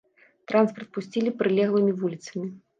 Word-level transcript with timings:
Транспарт 0.51 0.89
пусцілі 0.95 1.35
прылеглымі 1.43 1.97
вуліцамі. 2.03 2.53